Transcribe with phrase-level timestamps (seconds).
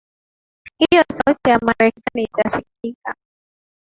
[0.77, 3.15] hivyo sauti ya wamarekani itasikika